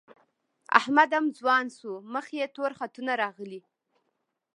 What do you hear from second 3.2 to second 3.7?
راغلي